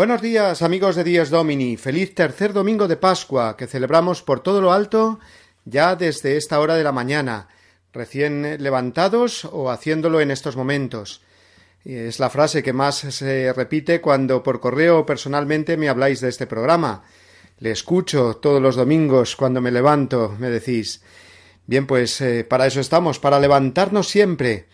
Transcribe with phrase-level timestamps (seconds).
[0.00, 4.62] Buenos días amigos de Días Domini, feliz tercer domingo de Pascua que celebramos por todo
[4.62, 5.20] lo alto
[5.66, 7.48] ya desde esta hora de la mañana,
[7.92, 11.20] recién levantados o haciéndolo en estos momentos.
[11.84, 16.30] Es la frase que más se repite cuando por correo o personalmente me habláis de
[16.30, 17.02] este programa.
[17.58, 21.02] Le escucho todos los domingos cuando me levanto, me decís.
[21.66, 24.66] Bien, pues eh, para eso estamos, para levantarnos siempre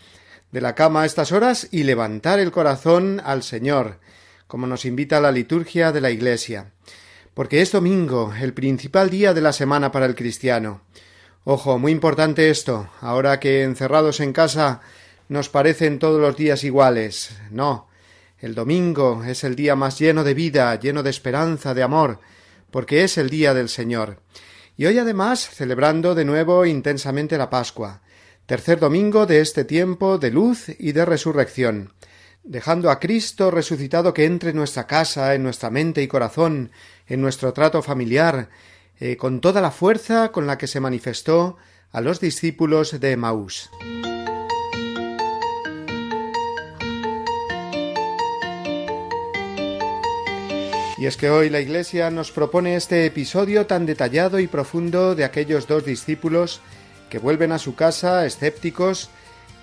[0.53, 3.99] de la cama a estas horas y levantar el corazón al Señor
[4.47, 6.73] como nos invita la liturgia de la Iglesia,
[7.35, 10.83] porque es domingo, el principal día de la semana para el cristiano.
[11.45, 14.81] Ojo, muy importante esto, ahora que encerrados en casa
[15.29, 17.37] nos parecen todos los días iguales.
[17.51, 17.89] No,
[18.39, 22.21] el domingo es el día más lleno de vida, lleno de esperanza, de amor,
[22.71, 24.21] porque es el día del Señor.
[24.77, 28.03] Y hoy además celebrando de nuevo intensamente la Pascua,
[28.47, 31.93] tercer domingo de este tiempo de luz y de resurrección
[32.47, 36.71] dejando a Cristo resucitado que entre en nuestra casa, en nuestra mente y corazón,
[37.07, 38.49] en nuestro trato familiar,
[39.01, 41.57] eh, con toda la fuerza con la que se manifestó
[41.91, 43.71] a los discípulos de Emaús.
[50.99, 55.25] Y es que hoy la Iglesia nos propone este episodio tan detallado y profundo de
[55.25, 56.61] aquellos dos discípulos
[57.11, 59.11] que vuelven a su casa escépticos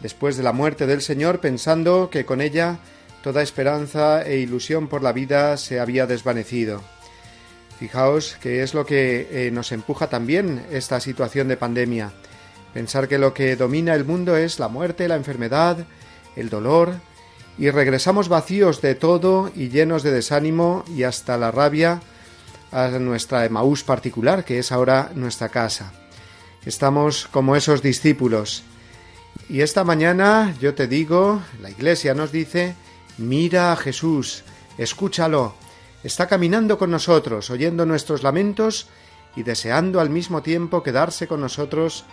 [0.03, 2.77] después de la muerte del Señor, pensando que con ella
[3.23, 6.83] toda esperanza e ilusión por la vida se había desvanecido.
[7.79, 12.11] Fijaos que es lo que eh, nos empuja también esta situación de pandemia.
[12.73, 15.85] Pensar que lo que domina el mundo es la muerte, la enfermedad,
[16.35, 16.95] el dolor,
[17.57, 22.01] y regresamos vacíos de todo y llenos de desánimo y hasta la rabia
[22.71, 25.93] a nuestra Emaús particular, que es ahora nuestra casa.
[26.65, 28.63] Estamos como esos discípulos,
[29.49, 32.75] y esta mañana yo te digo, la Iglesia nos dice,
[33.17, 34.43] mira a Jesús,
[34.77, 35.55] escúchalo,
[36.03, 38.87] está caminando con nosotros, oyendo nuestros lamentos
[39.35, 42.05] y deseando al mismo tiempo quedarse con nosotros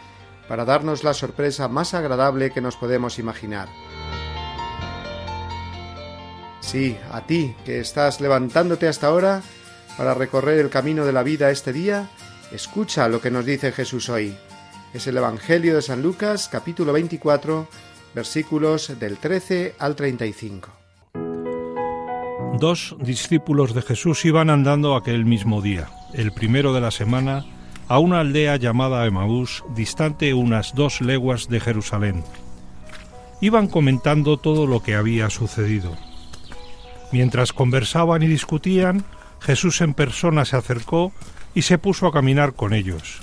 [0.49, 3.69] para darnos la sorpresa más agradable que nos podemos imaginar.
[6.61, 9.43] Sí, a ti que estás levantándote hasta ahora
[9.97, 12.11] para recorrer el camino de la vida este día,
[12.53, 14.37] escucha lo que nos dice Jesús hoy.
[14.93, 17.69] Es el Evangelio de San Lucas, capítulo 24,
[18.13, 20.69] versículos del 13 al 35.
[22.59, 27.45] Dos discípulos de Jesús iban andando aquel mismo día, el primero de la semana,
[27.87, 32.25] a una aldea llamada Emaús, distante unas dos leguas de Jerusalén.
[33.41, 35.97] Iban comentando todo lo que había sucedido.
[37.13, 39.05] Mientras conversaban y discutían,
[39.39, 41.13] Jesús en persona se acercó
[41.55, 43.21] y se puso a caminar con ellos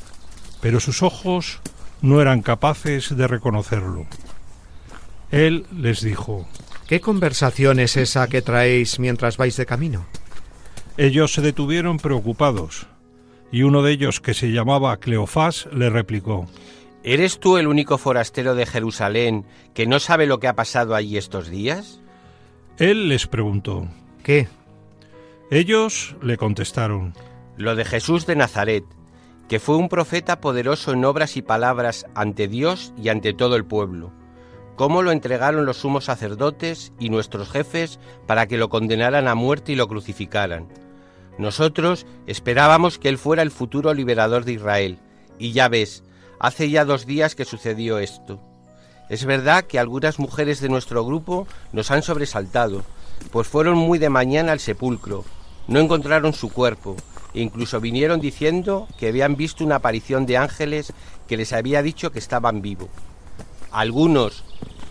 [0.62, 1.60] pero sus ojos
[2.02, 4.06] no eran capaces de reconocerlo.
[5.32, 6.48] Él les dijo,
[6.88, 10.06] ¿Qué conversación es esa que traéis mientras vais de camino?
[10.96, 12.88] Ellos se detuvieron preocupados,
[13.52, 16.48] y uno de ellos, que se llamaba Cleofás, le replicó,
[17.04, 21.18] ¿Eres tú el único forastero de Jerusalén que no sabe lo que ha pasado allí
[21.18, 22.02] estos días?
[22.78, 23.88] Él les preguntó,
[24.24, 24.48] ¿Qué?
[25.52, 27.14] Ellos le contestaron,
[27.58, 28.84] Lo de Jesús de Nazaret,
[29.48, 33.66] que fue un profeta poderoso en obras y palabras ante Dios y ante todo el
[33.66, 34.12] pueblo,
[34.76, 39.72] cómo lo entregaron los sumos sacerdotes y nuestros jefes para que lo condenaran a muerte
[39.72, 40.68] y lo crucificaran.
[41.38, 45.00] Nosotros esperábamos que él fuera el futuro liberador de Israel,
[45.40, 46.04] y ya ves,
[46.40, 48.42] hace ya dos días que sucedió esto.
[49.10, 52.84] Es verdad que algunas mujeres de nuestro grupo nos han sobresaltado,
[53.32, 55.24] pues fueron muy de mañana al sepulcro,
[55.68, 56.96] no encontraron su cuerpo,
[57.38, 60.94] Incluso vinieron diciendo que habían visto una aparición de ángeles
[61.28, 62.90] que les había dicho que estaban vivos.
[63.72, 64.44] Algunos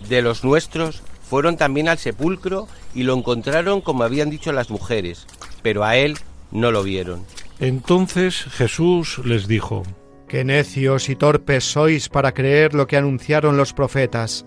[0.08, 5.26] de los nuestros fueron también al sepulcro y lo encontraron como habían dicho las mujeres,
[5.62, 6.16] pero a él
[6.52, 7.24] no lo vieron.
[7.58, 9.82] Entonces Jesús les dijo,
[10.28, 14.44] Qué necios y torpes sois para creer lo que anunciaron los profetas.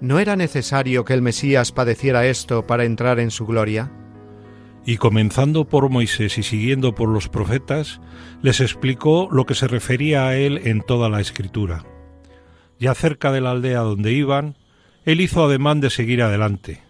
[0.00, 3.90] ¿No era necesario que el Mesías padeciera esto para entrar en su gloria?
[4.86, 8.00] Y comenzando por Moisés y siguiendo por los profetas,
[8.42, 11.84] les explicó lo que se refería a él en toda la escritura.
[12.78, 14.56] Ya cerca de la aldea donde iban,
[15.04, 16.82] él hizo ademán de seguir adelante,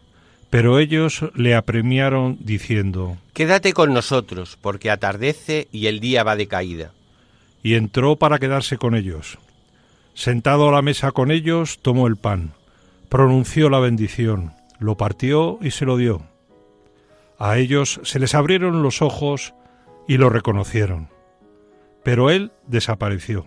[0.51, 6.49] pero ellos le apremiaron diciendo Quédate con nosotros, porque atardece y el día va de
[6.49, 6.93] caída.
[7.63, 9.39] Y entró para quedarse con ellos.
[10.15, 12.53] Sentado a la mesa con ellos, tomó el pan,
[13.09, 16.34] pronunció la bendición, lo partió y se lo dio.
[17.45, 19.55] A ellos se les abrieron los ojos
[20.09, 21.11] y lo reconocieron,
[22.03, 23.45] pero él desapareció.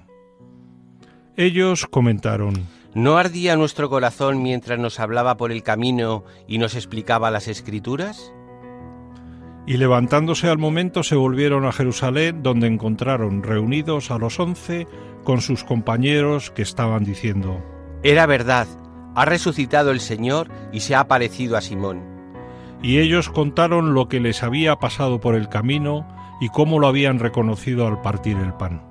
[1.36, 7.32] Ellos comentaron, ¿No ardía nuestro corazón mientras nos hablaba por el camino y nos explicaba
[7.32, 8.32] las escrituras?
[9.66, 14.86] Y levantándose al momento se volvieron a Jerusalén, donde encontraron reunidos a los once
[15.24, 17.66] con sus compañeros que estaban diciendo,
[18.04, 18.68] Era verdad,
[19.16, 22.17] ha resucitado el Señor y se ha aparecido a Simón.
[22.82, 26.08] Y ellos contaron lo que les había pasado por el camino
[26.40, 28.82] y cómo lo habían reconocido al partir el pan.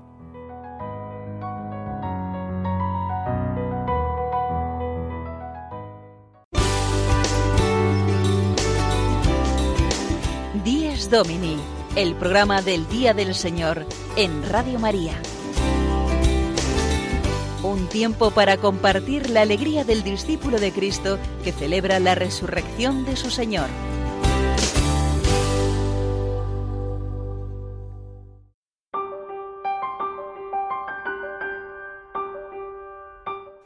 [10.65, 11.57] Díez Domini,
[11.95, 13.87] el programa del Día del Señor
[14.17, 15.15] en Radio María.
[17.67, 23.17] Un tiempo para compartir la alegría del discípulo de Cristo que celebra la resurrección de
[23.17, 23.69] su Señor.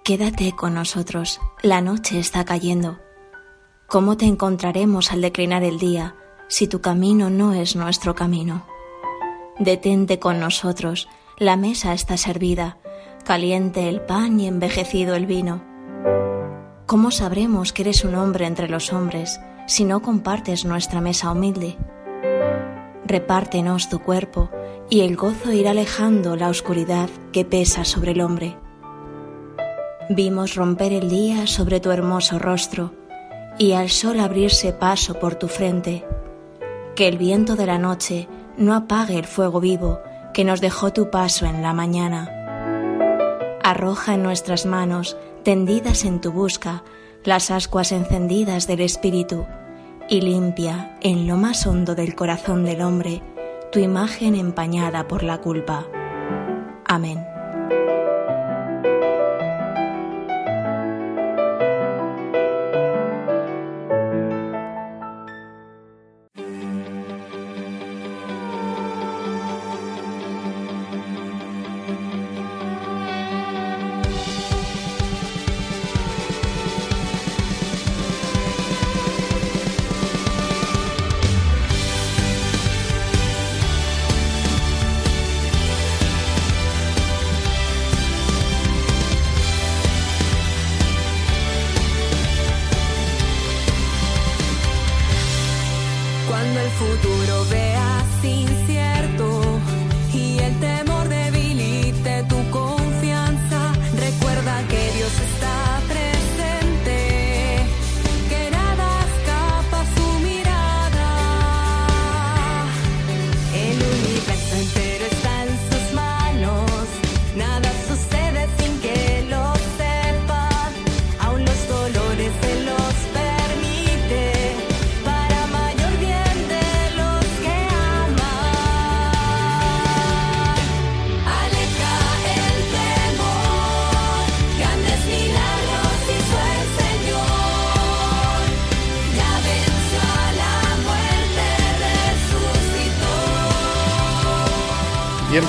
[0.02, 2.98] Quédate con nosotros, la noche está cayendo.
[3.86, 6.16] ¿Cómo te encontraremos al declinar el día
[6.48, 8.66] si tu camino no es nuestro camino?
[9.58, 11.06] Detente con nosotros,
[11.36, 12.78] la mesa está servida,
[13.24, 15.62] caliente el pan y envejecido el vino.
[16.86, 21.76] ¿Cómo sabremos que eres un hombre entre los hombres si no compartes nuestra mesa humilde?
[23.06, 24.50] Repártenos tu cuerpo
[24.88, 28.56] y el gozo irá alejando la oscuridad que pesa sobre el hombre.
[30.08, 32.92] Vimos romper el día sobre tu hermoso rostro
[33.58, 36.04] y al sol abrirse paso por tu frente.
[36.96, 38.26] Que el viento de la noche
[38.56, 40.00] no apague el fuego vivo
[40.34, 42.39] que nos dejó tu paso en la mañana.
[43.62, 46.82] Arroja en nuestras manos, tendidas en tu busca,
[47.24, 49.46] las ascuas encendidas del Espíritu
[50.08, 53.22] y limpia en lo más hondo del corazón del hombre
[53.70, 55.86] tu imagen empañada por la culpa.
[56.86, 57.29] Amén.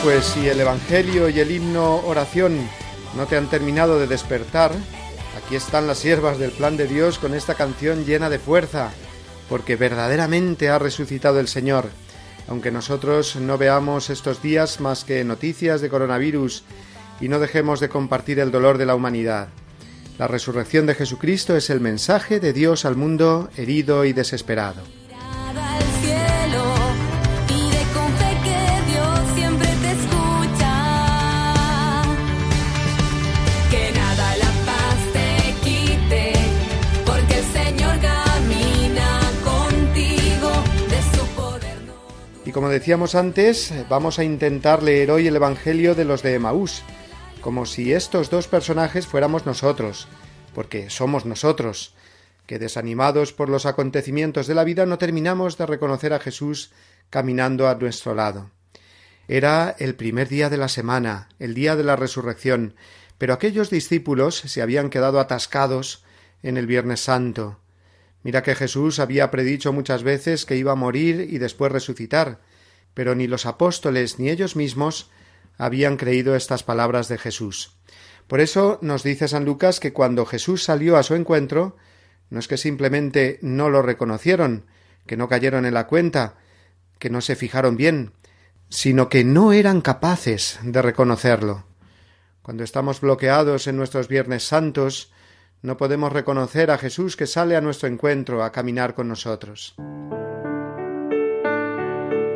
[0.03, 2.57] Pues si el Evangelio y el himno oración
[3.15, 4.71] no te han terminado de despertar,
[5.37, 8.91] aquí están las siervas del plan de Dios con esta canción llena de fuerza,
[9.47, 11.89] porque verdaderamente ha resucitado el Señor.
[12.47, 16.63] Aunque nosotros no veamos estos días más que noticias de coronavirus
[17.19, 19.49] y no dejemos de compartir el dolor de la humanidad.
[20.17, 24.81] La resurrección de Jesucristo es el mensaje de Dios al mundo herido y desesperado.
[42.51, 46.83] Y como decíamos antes, vamos a intentar leer hoy el Evangelio de los de Emaús,
[47.39, 50.09] como si estos dos personajes fuéramos nosotros,
[50.53, 51.93] porque somos nosotros,
[52.47, 56.73] que desanimados por los acontecimientos de la vida no terminamos de reconocer a Jesús
[57.09, 58.51] caminando a nuestro lado.
[59.29, 62.75] Era el primer día de la semana, el día de la resurrección,
[63.17, 66.03] pero aquellos discípulos se habían quedado atascados
[66.43, 67.60] en el Viernes Santo.
[68.23, 72.39] Mira que Jesús había predicho muchas veces que iba a morir y después resucitar,
[72.93, 75.09] pero ni los apóstoles ni ellos mismos
[75.57, 77.77] habían creído estas palabras de Jesús.
[78.27, 81.75] Por eso nos dice San Lucas que cuando Jesús salió a su encuentro,
[82.29, 84.65] no es que simplemente no lo reconocieron,
[85.05, 86.35] que no cayeron en la cuenta,
[86.97, 88.13] que no se fijaron bien,
[88.69, 91.65] sino que no eran capaces de reconocerlo.
[92.41, 95.11] Cuando estamos bloqueados en nuestros Viernes Santos,
[95.61, 99.75] no podemos reconocer a Jesús que sale a nuestro encuentro a caminar con nosotros.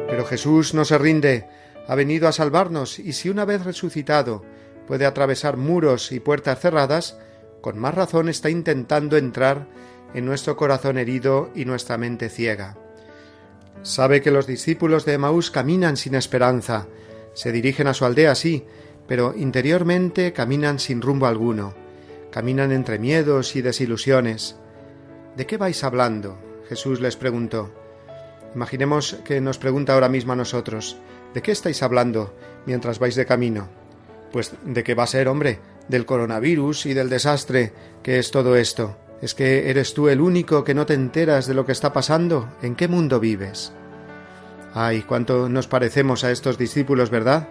[0.07, 1.47] Pero Jesús no se rinde,
[1.87, 4.43] ha venido a salvarnos y si una vez resucitado
[4.87, 7.17] puede atravesar muros y puertas cerradas,
[7.61, 9.67] con más razón está intentando entrar
[10.13, 12.77] en nuestro corazón herido y nuestra mente ciega.
[13.81, 16.87] Sabe que los discípulos de Emaús caminan sin esperanza,
[17.33, 18.65] se dirigen a su aldea, sí,
[19.07, 21.84] pero interiormente caminan sin rumbo alguno,
[22.35, 24.57] caminan entre miedos y desilusiones.
[25.37, 26.37] ¿De qué vais hablando?
[26.67, 27.73] Jesús les preguntó.
[28.53, 30.97] Imaginemos que nos pregunta ahora mismo a nosotros,
[31.33, 33.69] ¿de qué estáis hablando mientras vais de camino?
[34.33, 37.71] Pues de qué va a ser, hombre, del coronavirus y del desastre
[38.03, 38.97] que es todo esto.
[39.21, 42.49] ¿Es que eres tú el único que no te enteras de lo que está pasando?
[42.61, 43.71] ¿En qué mundo vives?
[44.73, 47.47] Ay, cuánto nos parecemos a estos discípulos, ¿verdad?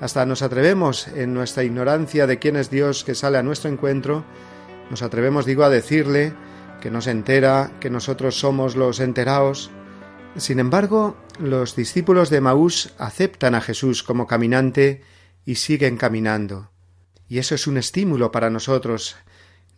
[0.00, 4.24] Hasta nos atrevemos, en nuestra ignorancia de quién es Dios que sale a nuestro encuentro,
[4.90, 6.32] nos atrevemos, digo, a decirle
[6.80, 9.70] que no se entera, que nosotros somos los enteraos.
[10.36, 15.02] Sin embargo, los discípulos de Maús aceptan a Jesús como caminante
[15.44, 16.70] y siguen caminando.
[17.28, 19.16] Y eso es un estímulo para nosotros,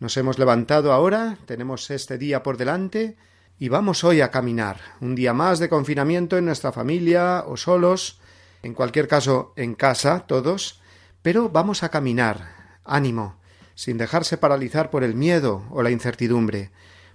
[0.01, 3.17] nos hemos levantado ahora, tenemos este día por delante
[3.59, 4.81] y vamos hoy a caminar.
[4.99, 8.19] Un día más de confinamiento en nuestra familia o solos,
[8.63, 10.81] en cualquier caso en casa, todos,
[11.21, 12.79] pero vamos a caminar.
[12.83, 13.37] Ánimo,
[13.75, 16.71] sin dejarse paralizar por el miedo o la incertidumbre,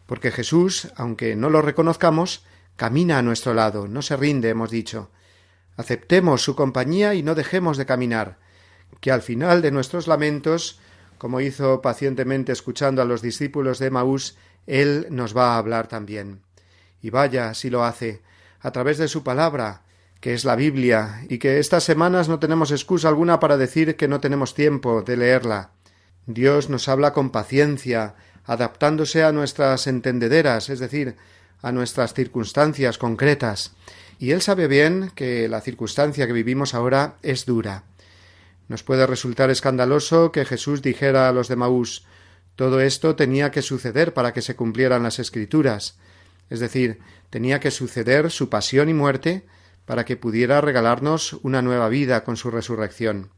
[0.07, 2.45] porque Jesús, aunque no lo reconozcamos,
[2.76, 5.11] camina a nuestro lado, no se rinde, hemos dicho.
[5.76, 8.38] Aceptemos su compañía y no dejemos de caminar,
[9.00, 10.81] que al final de nuestros lamentos
[11.19, 14.37] como hizo pacientemente escuchando a los discípulos de Maús,
[14.67, 16.43] Él nos va a hablar también.
[17.00, 18.23] Y vaya si lo hace,
[18.61, 19.83] a través de su palabra,
[20.26, 24.09] que es la Biblia, y que estas semanas no tenemos excusa alguna para decir que
[24.09, 25.71] no tenemos tiempo de leerla.
[26.26, 31.14] Dios nos habla con paciencia, adaptándose a nuestras entendederas, es decir,
[31.62, 33.76] a nuestras circunstancias concretas.
[34.18, 37.85] Y Él sabe bien que la circunstancia que vivimos ahora es dura.
[38.66, 42.04] Nos puede resultar escandaloso que Jesús dijera a los de Maús
[42.56, 45.99] todo esto tenía que suceder para que se cumplieran las escrituras,
[46.50, 46.99] es decir,
[47.30, 49.45] tenía que suceder su pasión y muerte
[49.87, 53.31] para que pudiera regalarnos una nueva vida con su resurrección.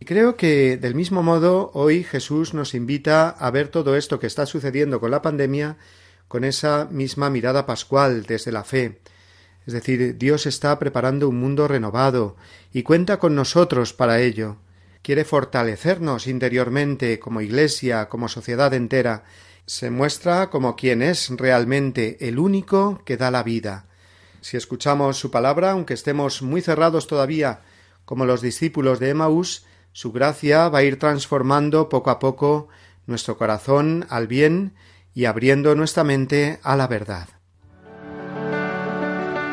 [0.00, 4.26] Y creo que del mismo modo hoy Jesús nos invita a ver todo esto que
[4.26, 5.76] está sucediendo con la pandemia
[6.26, 9.00] con esa misma mirada pascual desde la fe,
[9.68, 12.36] es decir, Dios está preparando un mundo renovado
[12.72, 14.56] y cuenta con nosotros para ello.
[15.02, 19.24] Quiere fortalecernos interiormente como Iglesia, como sociedad entera.
[19.66, 23.87] Se muestra como quien es realmente el único que da la vida.
[24.48, 27.60] Si escuchamos su palabra, aunque estemos muy cerrados todavía,
[28.06, 32.68] como los discípulos de Emaús, su gracia va a ir transformando poco a poco
[33.04, 34.72] nuestro corazón al bien
[35.12, 37.28] y abriendo nuestra mente a la verdad.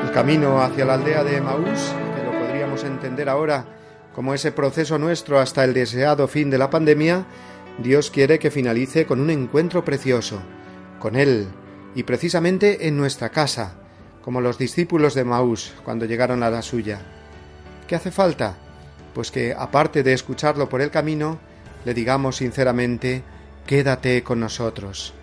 [0.01, 3.65] El camino hacia la aldea de Maús, que lo podríamos entender ahora
[4.15, 7.25] como ese proceso nuestro hasta el deseado fin de la pandemia,
[7.79, 10.41] Dios quiere que finalice con un encuentro precioso,
[10.99, 11.49] con Él,
[11.95, 13.81] y precisamente en nuestra casa,
[14.25, 16.99] como los discípulos de Maús cuando llegaron a la suya.
[17.87, 18.55] ¿Qué hace falta?
[19.13, 21.37] Pues que, aparte de escucharlo por el camino,
[21.85, 23.21] le digamos sinceramente,
[23.67, 25.13] quédate con nosotros.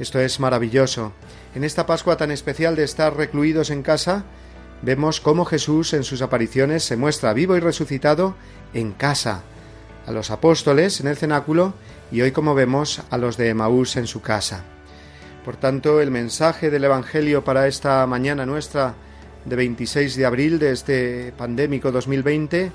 [0.00, 1.12] Esto es maravilloso.
[1.54, 4.24] En esta Pascua tan especial de estar recluidos en casa,
[4.80, 8.34] vemos cómo Jesús en sus apariciones se muestra vivo y resucitado
[8.72, 9.42] en casa,
[10.06, 11.74] a los apóstoles en el cenáculo
[12.10, 14.64] y hoy como vemos a los de Emaús en su casa.
[15.44, 18.94] Por tanto, el mensaje del Evangelio para esta mañana nuestra
[19.44, 22.70] de 26 de abril de este pandémico 2020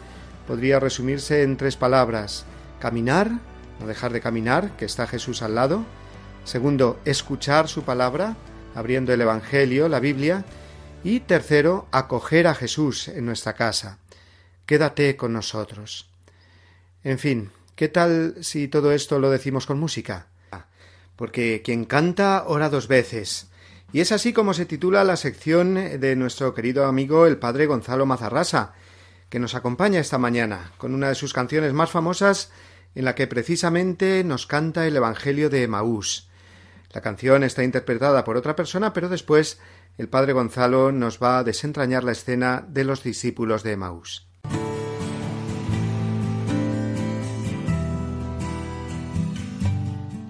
[0.48, 2.46] podría resumirse en tres palabras.
[2.80, 3.32] Caminar,
[3.80, 5.86] no dejar de caminar, que está Jesús al lado,
[6.44, 8.36] Segundo, escuchar su palabra,
[8.76, 10.44] abriendo el Evangelio, la Biblia.
[11.04, 14.00] Y tercero, acoger a Jesús en nuestra casa.
[14.66, 16.10] Quédate con nosotros.
[17.04, 20.28] En fin, ¿qué tal si todo esto lo decimos con música?
[21.16, 23.50] Porque quien canta ora dos veces.
[23.92, 28.06] Y es así como se titula la sección de nuestro querido amigo el padre Gonzalo
[28.06, 28.74] Mazarrasa,
[29.30, 32.52] que nos acompaña esta mañana con una de sus canciones más famosas
[32.96, 36.30] en la que precisamente nos canta el Evangelio de Maús.
[36.92, 39.60] La canción está interpretada por otra persona, pero después
[39.98, 44.28] el padre Gonzalo nos va a desentrañar la escena de los discípulos de Maús.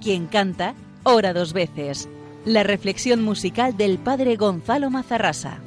[0.04, 2.10] Quien canta, ora dos veces.
[2.44, 5.62] La reflexión musical del padre Gonzalo Mazarrasa.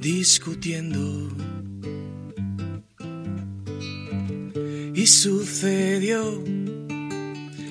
[0.00, 1.28] Discutiendo.
[4.94, 6.42] Y sucedió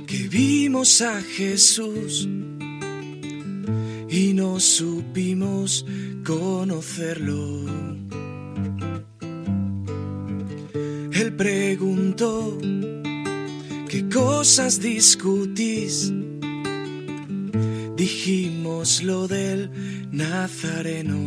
[0.07, 2.27] que vimos a Jesús
[4.09, 5.85] y no supimos
[6.25, 7.65] conocerlo.
[11.11, 12.57] Él preguntó,
[13.89, 16.13] ¿qué cosas discutís?
[17.95, 18.56] Dijimos
[19.03, 19.69] lo del
[20.11, 21.19] Nazareno.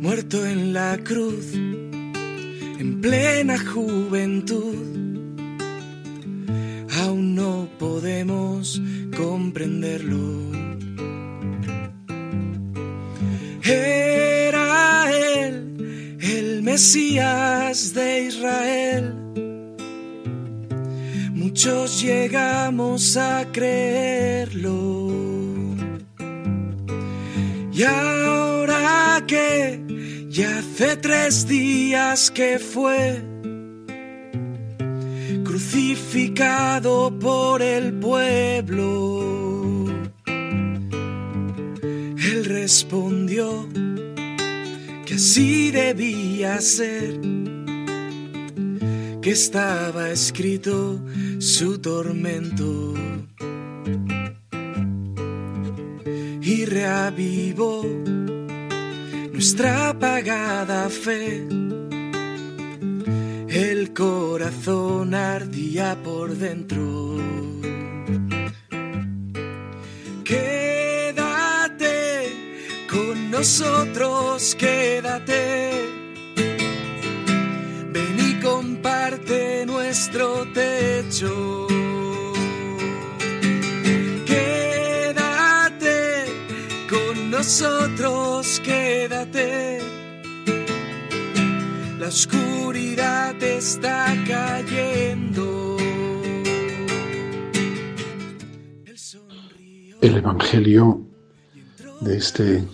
[0.00, 4.74] Muerto en la cruz, en plena juventud,
[7.02, 8.80] aún no podemos
[9.16, 10.50] comprenderlo.
[13.62, 19.13] Era él, el Mesías de Israel.
[21.54, 25.08] Muchos llegamos a creerlo.
[27.72, 33.22] Y ahora que ya hace tres días que fue
[35.44, 39.86] crucificado por el pueblo,
[40.26, 43.68] él respondió
[45.06, 47.20] que así debía ser,
[49.22, 51.00] que estaba escrito
[51.44, 52.94] su tormento.
[56.40, 57.84] Y reavivó
[59.30, 61.46] nuestra apagada fe.
[63.48, 67.18] El corazón ardía por dentro.
[70.24, 71.76] Quédate
[72.90, 76.03] con nosotros, quédate.
[79.24, 81.66] Comparte nuestro techo.
[84.26, 86.24] Quédate
[86.88, 89.80] con nosotros, quédate.
[91.98, 95.76] La oscuridad está cayendo.
[100.00, 101.00] El Evangelio
[102.00, 102.64] de este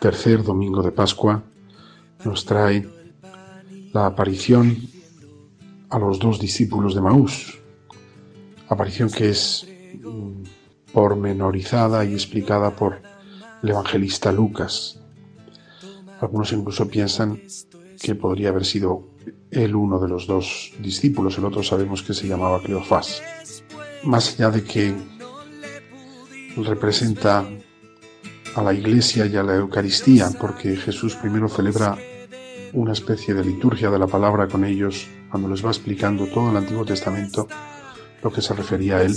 [0.00, 1.42] tercer domingo de Pascua
[2.24, 2.88] nos trae
[3.92, 4.91] la aparición
[5.92, 7.58] a los dos discípulos de Maús,
[8.66, 9.68] aparición que es
[10.02, 10.42] mm,
[10.90, 13.02] pormenorizada y explicada por
[13.62, 14.98] el evangelista Lucas.
[16.20, 17.42] Algunos incluso piensan
[18.00, 19.06] que podría haber sido
[19.50, 23.22] él uno de los dos discípulos, el otro sabemos que se llamaba Cleofás.
[24.02, 24.94] Más allá de que
[26.56, 27.46] representa
[28.54, 31.98] a la iglesia y a la Eucaristía, porque Jesús primero celebra
[32.72, 36.56] una especie de liturgia de la palabra con ellos cuando les va explicando todo el
[36.56, 37.48] Antiguo Testamento,
[38.22, 39.16] lo que se refería a él,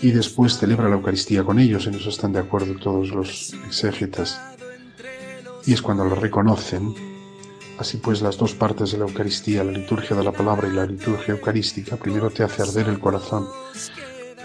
[0.00, 4.40] y después celebra la Eucaristía con ellos, en eso están de acuerdo todos los exégetas,
[5.66, 6.94] y es cuando lo reconocen.
[7.78, 10.86] Así pues, las dos partes de la Eucaristía, la liturgia de la palabra y la
[10.86, 13.46] liturgia eucarística, primero te hace arder el corazón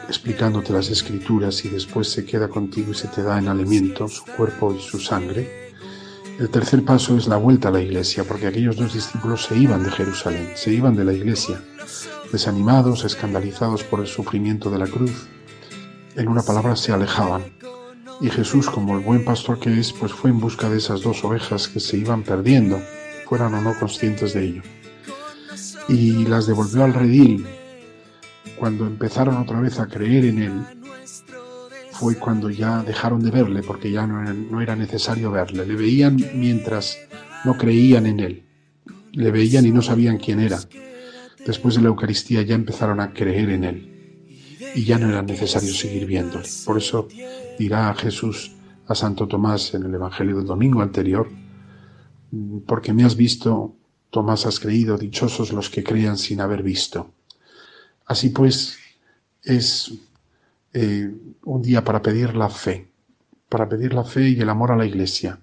[0.08, 4.24] explicándote las escrituras y después se queda contigo y se te da en alimento su
[4.24, 5.67] cuerpo y su sangre.
[6.40, 9.84] El tercer paso es la vuelta a la iglesia, porque aquellos dos discípulos se iban
[9.84, 11.60] de Jerusalén, se iban de la iglesia,
[12.32, 15.28] desanimados, escandalizados por el sufrimiento de la cruz.
[16.16, 17.42] En una palabra, se alejaban.
[18.22, 21.24] Y Jesús, como el buen pastor que es, pues fue en busca de esas dos
[21.24, 22.80] ovejas que se iban perdiendo,
[23.28, 24.62] fueran o no conscientes de ello.
[25.88, 27.48] Y las devolvió al redil,
[28.60, 30.77] cuando empezaron otra vez a creer en Él,
[32.00, 35.66] fue cuando ya dejaron de verle, porque ya no era, necesario verle.
[35.66, 36.98] Le veían mientras
[37.44, 38.44] no creían en Él.
[39.14, 40.60] Le veían y no sabían quién era.
[41.46, 43.94] Después de la Eucaristía ya empezaron a creer en Él.
[44.76, 46.48] y ya no era necesario seguir viéndole.
[46.66, 47.08] Por eso
[47.58, 48.52] dirá Jesús
[48.88, 51.30] a Santo Tomás en el Evangelio del domingo anterior,
[52.68, 53.76] porque me has visto,
[54.12, 57.12] Tomás has creído, dichosos los que crean sin haber visto.
[58.06, 58.78] Así pues,
[59.44, 59.94] es
[60.80, 61.12] eh,
[61.44, 62.92] un día para pedir la fe,
[63.50, 65.40] para pedir la fe y el amor a la Iglesia,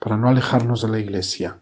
[0.00, 1.60] para no alejarnos de la Iglesia,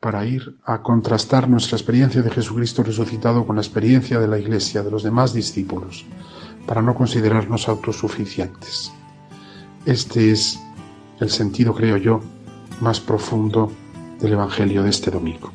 [0.00, 4.82] para ir a contrastar nuestra experiencia de Jesucristo resucitado con la experiencia de la Iglesia,
[4.82, 6.06] de los demás discípulos,
[6.66, 8.90] para no considerarnos autosuficientes.
[9.84, 10.58] Este es
[11.20, 12.22] el sentido, creo yo,
[12.80, 13.70] más profundo
[14.20, 15.52] del Evangelio de este domingo.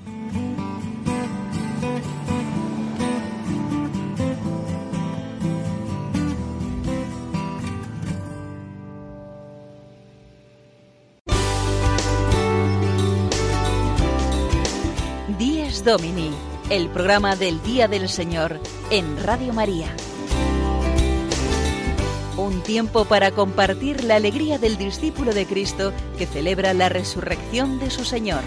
[15.88, 16.32] Domini,
[16.70, 18.60] el programa del Día del Señor
[18.92, 19.88] en Radio María.
[22.36, 27.90] Un tiempo para compartir la alegría del discípulo de Cristo que celebra la resurrección de
[27.90, 28.42] su Señor.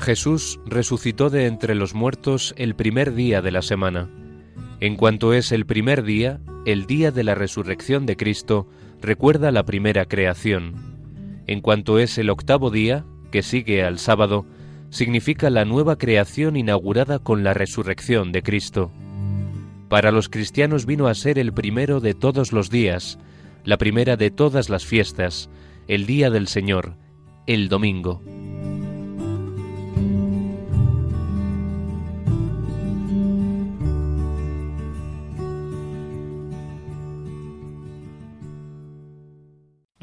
[0.00, 4.17] Jesús resucitó de entre los muertos el primer día de la semana.
[4.80, 8.68] En cuanto es el primer día, el día de la resurrección de Cristo
[9.00, 11.42] recuerda la primera creación.
[11.48, 14.46] En cuanto es el octavo día, que sigue al sábado,
[14.90, 18.92] significa la nueva creación inaugurada con la resurrección de Cristo.
[19.88, 23.18] Para los cristianos vino a ser el primero de todos los días,
[23.64, 25.50] la primera de todas las fiestas,
[25.88, 26.94] el día del Señor,
[27.46, 28.22] el domingo.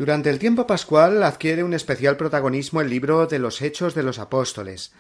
[0.06, 4.20] Durante el tiempo pascual adquiere un especial protagonismo el libro de los Hechos de los
[4.20, 4.94] Apóstoles.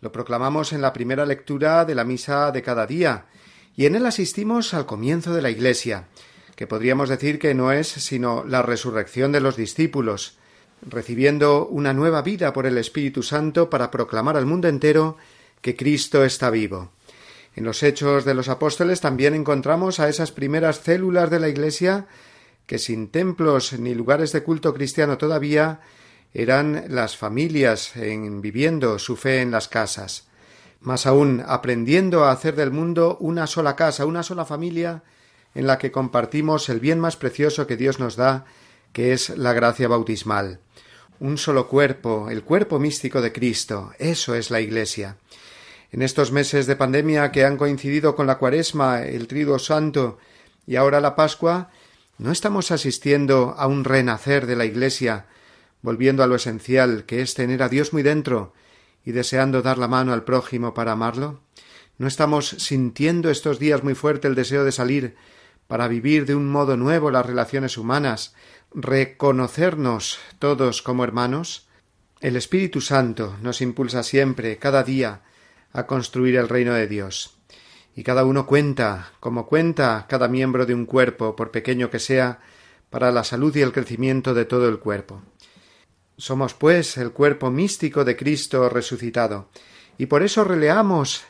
[0.00, 3.26] Lo proclamamos en la primera lectura de la misa de cada día,
[3.76, 6.06] y en él asistimos al comienzo de la Iglesia,
[6.56, 10.38] que podríamos decir que no es sino la resurrección de los discípulos,
[10.80, 15.18] recibiendo una nueva vida por el Espíritu Santo para proclamar al mundo entero
[15.60, 16.90] que Cristo está vivo.
[17.54, 22.06] En los Hechos de los Apóstoles también encontramos a esas primeras células de la Iglesia
[22.68, 25.80] que sin templos ni lugares de culto cristiano todavía
[26.34, 30.28] eran las familias en viviendo su fe en las casas,
[30.80, 35.02] más aún aprendiendo a hacer del mundo una sola casa, una sola familia
[35.54, 38.44] en la que compartimos el bien más precioso que Dios nos da,
[38.92, 40.60] que es la gracia bautismal.
[41.20, 45.16] Un solo cuerpo, el cuerpo místico de Cristo, eso es la Iglesia.
[45.90, 50.18] En estos meses de pandemia que han coincidido con la Cuaresma, el Triduo Santo
[50.66, 51.70] y ahora la Pascua,
[52.18, 55.26] ¿No estamos asistiendo a un renacer de la Iglesia,
[55.82, 58.52] volviendo a lo esencial, que es tener a Dios muy dentro
[59.04, 61.38] y deseando dar la mano al prójimo para amarlo?
[61.96, 65.14] ¿No estamos sintiendo estos días muy fuerte el deseo de salir
[65.68, 68.34] para vivir de un modo nuevo las relaciones humanas,
[68.74, 71.68] reconocernos todos como hermanos?
[72.20, 75.22] El Espíritu Santo nos impulsa siempre, cada día,
[75.72, 77.37] a construir el reino de Dios
[77.94, 82.40] y cada uno cuenta, como cuenta cada miembro de un cuerpo, por pequeño que sea,
[82.90, 85.22] para la salud y el crecimiento de todo el cuerpo.
[86.16, 89.48] Somos, pues, el cuerpo místico de Cristo resucitado,
[89.98, 91.24] y por eso releamos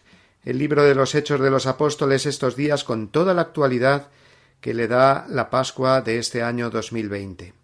[0.45, 4.09] el libro de los Hechos de los Apóstoles estos días con toda la actualidad
[4.61, 7.55] que le da la Pascua de este año 2020.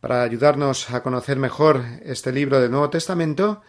[0.00, 3.62] Para ayudarnos a conocer mejor este libro del Nuevo Testamento,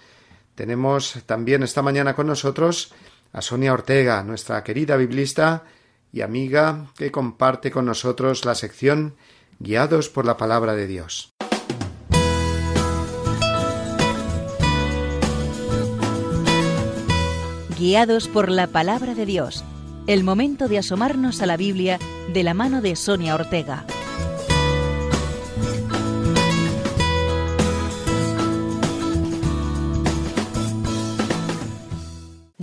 [0.56, 2.94] tenemos también esta mañana con nosotros
[3.36, 5.66] a Sonia Ortega, nuestra querida biblista
[6.14, 9.16] y amiga que comparte con nosotros la sección
[9.60, 11.34] Guiados por la Palabra de Dios.
[17.78, 19.66] Guiados por la Palabra de Dios,
[20.08, 22.00] el momento de asomarnos a la Biblia
[22.32, 23.86] de la mano de Sonia Ortega.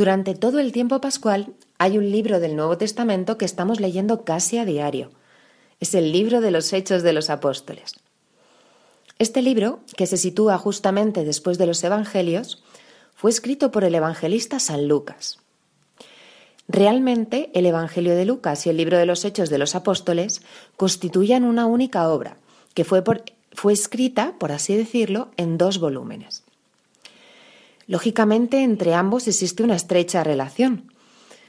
[0.03, 4.59] Durante todo el tiempo pascual hay un libro del Nuevo Testamento que estamos leyendo casi
[4.59, 5.13] a diario.
[5.79, 7.95] Es el libro de los Hechos de los Apóstoles.
[9.21, 12.65] Este libro, que se sitúa justamente después de los Evangelios,
[13.15, 15.39] fue escrito por el evangelista San Lucas.
[16.67, 20.43] Realmente el Evangelio de Lucas y el libro de los Hechos de los Apóstoles
[20.77, 22.39] constituyen una única obra,
[22.75, 23.05] que fue,
[23.53, 26.43] fue escrita, por así decirlo, en dos volúmenes.
[27.87, 30.93] Lógicamente, entre ambos existe una estrecha relación,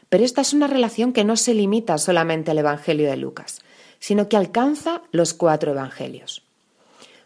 [0.10, 3.62] pero esta es una relación que no se limita solamente al Evangelio de Lucas,
[4.00, 6.44] sino que alcanza los cuatro Evangelios.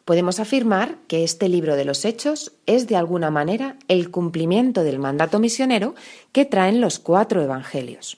[0.08, 5.00] Podemos afirmar que este libro de los Hechos es de alguna manera el cumplimiento del
[5.00, 5.96] mandato misionero
[6.32, 8.18] que traen los cuatro evangelios.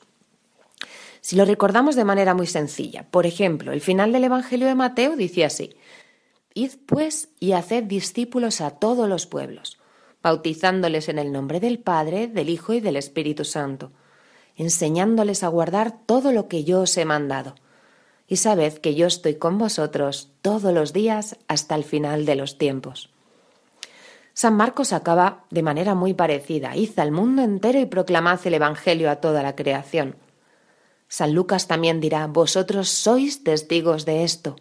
[1.19, 5.15] Si lo recordamos de manera muy sencilla, por ejemplo, el final del Evangelio de Mateo
[5.15, 5.71] dice así,
[6.53, 9.78] Id pues y haced discípulos a todos los pueblos,
[10.21, 13.91] bautizándoles en el nombre del Padre, del Hijo y del Espíritu Santo,
[14.55, 17.55] enseñándoles a guardar todo lo que yo os he mandado
[18.29, 22.57] y sabed que yo estoy con vosotros todos los días hasta el final de los
[22.59, 23.09] tiempos.
[24.33, 29.09] San Marcos acaba de manera muy parecida, id al mundo entero y proclamad el Evangelio
[29.09, 30.15] a toda la creación.
[31.07, 34.55] San Lucas también dirá, vosotros sois testigos de esto.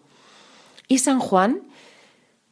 [0.89, 1.69] Y San Juan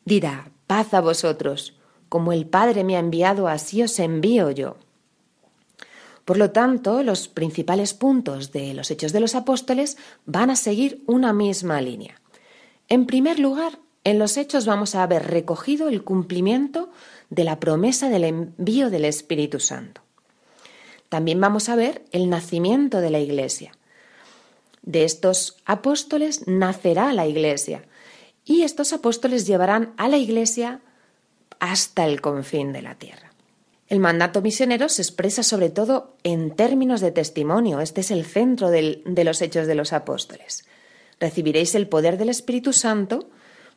[0.05, 1.76] dirá, paz a vosotros,
[2.09, 4.77] como el Padre me ha enviado, así os envío yo.
[6.25, 11.03] Por lo tanto, los principales puntos de los Hechos de los Apóstoles van a seguir
[11.07, 12.21] una misma línea.
[12.89, 16.91] En primer lugar, en los Hechos vamos a ver recogido el cumplimiento
[17.31, 20.01] de la promesa del envío del Espíritu Santo.
[21.09, 23.73] También vamos a ver el nacimiento de la Iglesia.
[24.83, 27.85] De estos apóstoles nacerá la Iglesia
[28.45, 30.81] y estos apóstoles llevarán a la Iglesia
[31.61, 33.33] hasta el confín de la tierra.
[33.89, 37.81] El mandato misionero se expresa sobre todo en términos de testimonio.
[37.81, 40.65] Este es el centro de los hechos de los apóstoles.
[41.21, 43.29] Recibiréis el poder del Espíritu Santo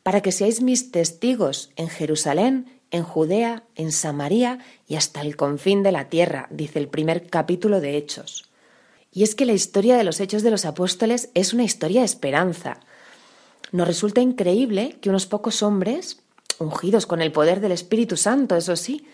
[0.01, 5.83] para que seáis mis testigos en Jerusalén, en Judea, en Samaria y hasta el confín
[5.83, 8.49] de la tierra, dice el primer capítulo de Hechos.
[9.11, 12.05] Y es que la historia de los hechos de los apóstoles es una historia de
[12.05, 12.79] esperanza.
[13.71, 16.21] Nos resulta increíble que unos pocos hombres,
[16.59, 19.07] ungidos con el poder del Espíritu Santo, eso sí,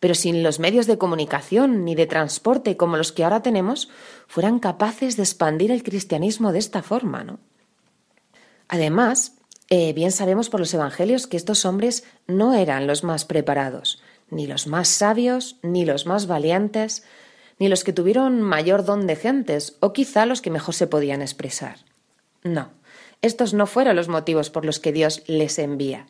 [0.00, 3.88] pero sin los medios de comunicación ni de transporte como los que ahora tenemos,
[4.26, 7.38] fueran capaces de expandir el cristianismo de esta forma, ¿no?
[8.68, 9.36] Además,
[9.68, 14.46] eh, bien sabemos por los evangelios que estos hombres no eran los más preparados, ni
[14.46, 17.04] los más sabios, ni los más valientes,
[17.58, 21.22] ni los que tuvieron mayor don de gentes, o quizá los que mejor se podían
[21.22, 21.78] expresar.
[22.42, 22.70] No,
[23.22, 26.06] estos no fueron los motivos por los que Dios les envía.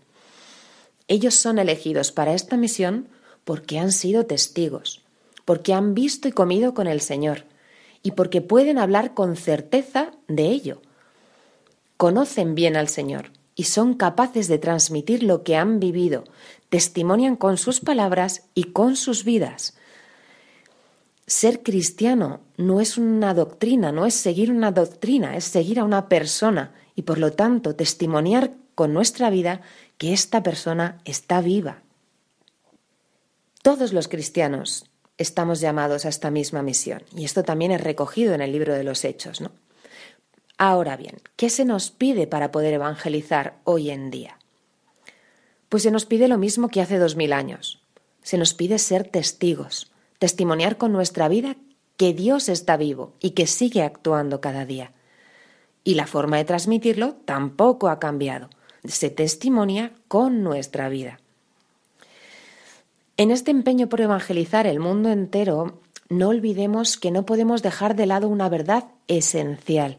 [1.09, 3.09] Ellos son elegidos para esta misión
[3.45, 5.03] porque han sido testigos,
[5.45, 7.45] porque han visto y comido con el Señor
[8.03, 10.83] y porque pueden hablar con certeza de ello.
[11.97, 16.25] Conocen bien al Señor y son capaces de transmitir lo que han vivido,
[16.69, 19.77] testimonian con sus palabras y con sus vidas.
[21.27, 26.09] Ser cristiano no es una doctrina, no es seguir una doctrina, es seguir a una
[26.09, 29.63] persona y por lo tanto testimoniar con nuestra vida
[29.99, 31.83] que esta persona está viva,
[33.63, 38.41] todos los cristianos estamos llamados a esta misma misión y esto también es recogido en
[38.41, 39.51] el libro de los Hechos, ¿no?
[40.59, 44.39] Ahora bien, ¿qué se nos pide para poder evangelizar hoy en día?
[45.69, 47.83] Pues se nos pide lo mismo que hace dos mil años.
[48.23, 51.57] Se nos pide ser testigos, testimoniar con nuestra vida
[51.97, 54.93] que Dios está vivo y que sigue actuando cada día.
[55.85, 58.49] Y la forma de transmitirlo tampoco ha cambiado.
[58.89, 61.19] Se testimonia con nuestra vida.
[63.17, 68.07] En este empeño por evangelizar el mundo entero, no olvidemos que no podemos dejar de
[68.07, 69.99] lado una verdad esencial,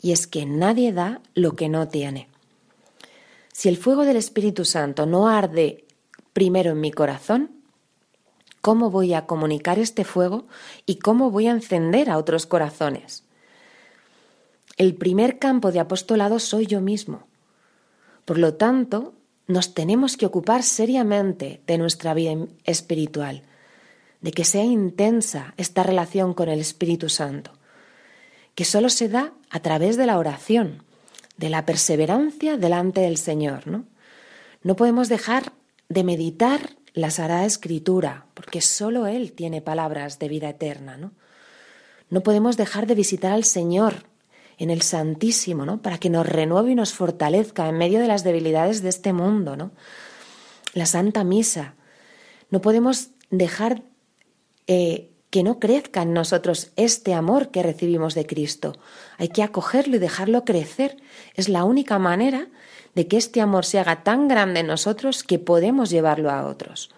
[0.00, 2.28] y es que nadie da lo que no tiene.
[3.52, 5.84] Si el fuego del Espíritu Santo no arde
[6.32, 7.50] primero en mi corazón,
[8.60, 10.46] ¿cómo voy a comunicar este fuego
[10.84, 13.24] y cómo voy a encender a otros corazones?
[14.76, 17.22] El primer campo de apostolado soy yo mismo.
[18.26, 19.14] Por lo tanto,
[19.46, 23.44] nos tenemos que ocupar seriamente de nuestra vida espiritual,
[24.20, 27.52] de que sea intensa esta relación con el Espíritu Santo,
[28.54, 30.82] que solo se da a través de la oración,
[31.38, 33.66] de la perseverancia delante del Señor.
[33.66, 33.86] No,
[34.62, 35.52] no podemos dejar
[35.88, 40.98] de meditar la Sagrada Escritura, porque solo Él tiene palabras de vida eterna.
[40.98, 41.12] ¿no?
[42.10, 44.04] no podemos dejar de visitar al Señor
[44.58, 45.82] en el Santísimo, ¿no?
[45.82, 49.56] Para que nos renueve y nos fortalezca en medio de las debilidades de este mundo,
[49.56, 49.70] ¿no?
[50.72, 51.74] La Santa Misa.
[52.50, 53.82] No podemos dejar
[54.66, 58.74] eh, que no crezca en nosotros este amor que recibimos de Cristo.
[59.18, 60.96] Hay que acogerlo y dejarlo crecer.
[61.34, 62.48] Es la única manera
[62.94, 66.90] de que este amor se haga tan grande en nosotros que podemos llevarlo a otros.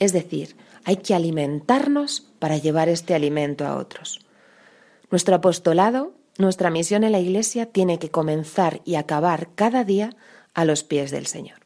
[0.00, 4.20] Es decir, hay que alimentarnos para llevar este alimento a otros.
[5.10, 10.16] Nuestro apostolado nuestra misión en la Iglesia tiene que comenzar y acabar cada día
[10.54, 11.58] a los pies del Señor.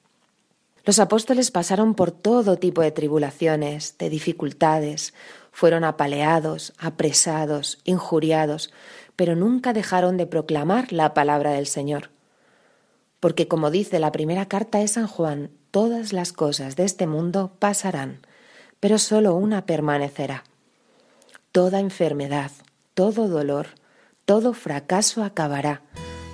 [0.84, 5.14] Los apóstoles pasaron por todo tipo de tribulaciones, de dificultades,
[5.50, 8.72] fueron apaleados, apresados, injuriados,
[9.16, 12.10] pero nunca dejaron de proclamar la palabra del Señor.
[13.20, 17.52] porque como dice la primera carta de San Juan, todas las cosas de este mundo
[17.58, 18.20] pasarán,
[18.78, 20.44] pero solo una permanecerá.
[21.50, 22.50] Toda enfermedad,
[22.94, 23.68] todo dolor,
[24.26, 25.82] todo fracaso acabará,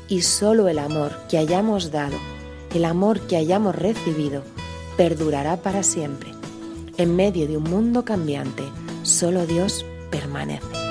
[0.08, 2.16] y solo el amor que hayamos dado,
[2.74, 4.42] el amor que hayamos recibido,
[4.96, 6.32] perdurará para siempre.
[6.96, 8.64] En medio de un mundo cambiante,
[9.02, 10.81] solo Dios permanece.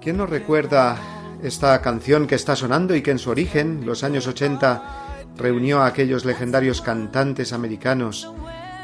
[0.00, 0.96] ¿Quién nos recuerda
[1.42, 4.82] esta canción que está sonando y que en su origen, los años 80,
[5.36, 8.30] reunió a aquellos legendarios cantantes americanos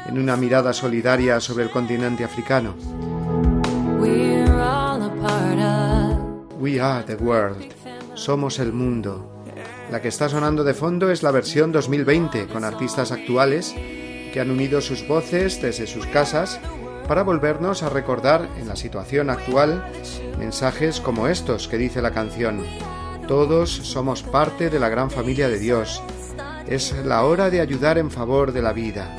[0.07, 2.75] en una mirada solidaria sobre el continente africano?
[6.59, 7.73] We are the world.
[8.13, 9.43] Somos el mundo.
[9.89, 13.73] La que está sonando de fondo es la versión 2020 con artistas actuales
[14.31, 16.59] que han unido sus voces desde sus casas
[17.11, 19.83] para volvernos a recordar en la situación actual
[20.39, 22.63] mensajes como estos que dice la canción.
[23.27, 26.01] Todos somos parte de la gran familia de Dios.
[26.67, 29.13] Es la hora de ayudar en favor de la vida.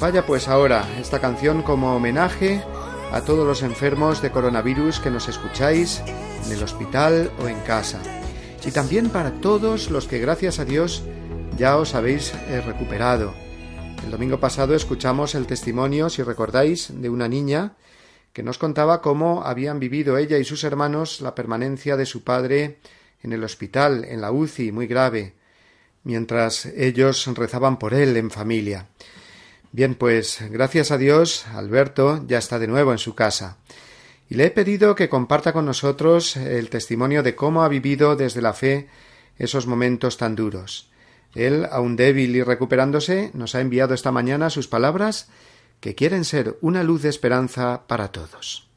[0.00, 2.62] Vaya pues ahora esta canción como homenaje
[3.10, 6.02] a todos los enfermos de coronavirus que nos escucháis
[6.44, 8.00] en el hospital o en casa.
[8.66, 11.04] Y también para todos los que gracias a Dios
[11.56, 13.41] ya os habéis eh, recuperado.
[14.04, 17.76] El domingo pasado escuchamos el testimonio, si recordáis, de una niña
[18.32, 22.78] que nos contaba cómo habían vivido ella y sus hermanos la permanencia de su padre
[23.22, 25.34] en el hospital, en la UCI, muy grave,
[26.04, 28.88] mientras ellos rezaban por él en familia.
[29.70, 33.58] Bien, pues gracias a Dios, Alberto ya está de nuevo en su casa.
[34.28, 38.42] Y le he pedido que comparta con nosotros el testimonio de cómo ha vivido desde
[38.42, 38.88] la fe
[39.38, 40.91] esos momentos tan duros.
[41.34, 45.28] Él, aún débil y recuperándose, nos ha enviado esta mañana sus palabras
[45.80, 48.68] que quieren ser una luz de esperanza para todos.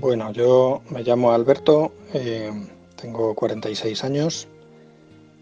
[0.00, 2.52] Bueno, yo me llamo Alberto, eh,
[3.00, 4.46] tengo 46 años,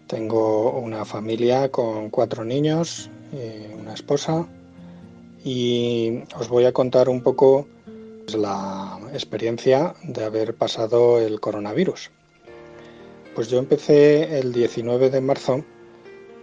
[0.07, 4.47] tengo una familia con cuatro niños, eh, una esposa
[5.43, 7.67] y os voy a contar un poco
[8.31, 12.11] la experiencia de haber pasado el coronavirus.
[13.35, 15.63] Pues yo empecé el 19 de marzo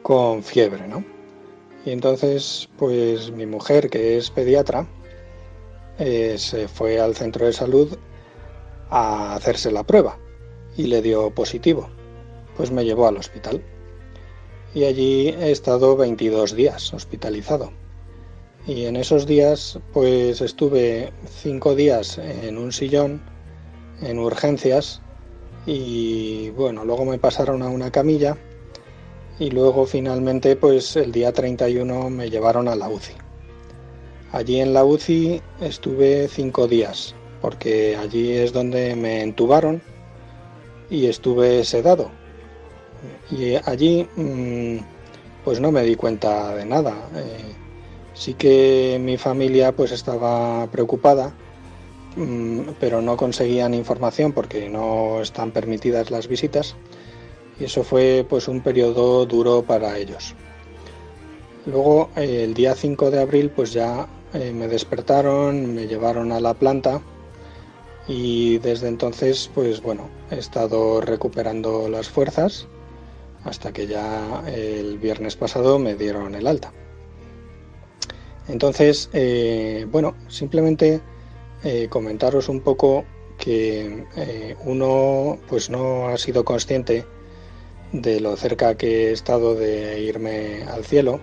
[0.02, 1.04] con fiebre, ¿no?
[1.84, 4.86] Y entonces, pues mi mujer, que es pediatra,
[5.98, 7.96] eh, se fue al centro de salud
[8.90, 10.18] a hacerse la prueba
[10.76, 11.88] y le dio positivo.
[12.56, 13.62] Pues me llevó al hospital.
[14.74, 17.72] Y allí he estado 22 días hospitalizado.
[18.66, 23.22] Y en esos días, pues estuve cinco días en un sillón,
[24.02, 25.00] en urgencias,
[25.66, 28.36] y bueno, luego me pasaron a una camilla
[29.38, 33.14] y luego finalmente, pues el día 31 me llevaron a la UCI.
[34.32, 39.82] Allí en la UCI estuve cinco días, porque allí es donde me entubaron
[40.90, 42.10] y estuve sedado.
[43.30, 44.78] Y allí, mm,
[45.44, 46.94] pues no me di cuenta de nada.
[47.16, 47.54] Eh,
[48.20, 51.32] Sí que mi familia pues estaba preocupada,
[52.16, 56.76] mm, pero no conseguían información porque no están permitidas las visitas
[57.58, 60.34] y eso fue pues un periodo duro para ellos.
[61.64, 66.52] Luego el día 5 de abril pues ya eh, me despertaron, me llevaron a la
[66.52, 67.00] planta
[68.06, 72.68] y desde entonces pues bueno, he estado recuperando las fuerzas
[73.44, 76.70] hasta que ya el viernes pasado me dieron el alta.
[78.50, 81.00] Entonces, eh, bueno, simplemente
[81.62, 83.04] eh, comentaros un poco
[83.38, 87.06] que eh, uno pues no ha sido consciente
[87.92, 91.20] de lo cerca que he estado de irme al cielo